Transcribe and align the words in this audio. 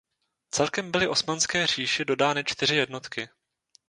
Celkem 0.49 0.91
byly 0.91 1.07
Osmanské 1.07 1.67
říši 1.67 2.05
dodány 2.05 2.43
čtyři 2.43 2.75
jednotky. 2.75 3.29